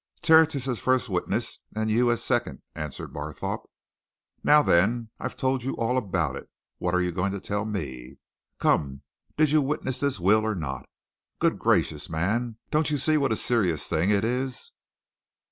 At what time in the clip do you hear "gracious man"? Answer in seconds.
11.59-12.57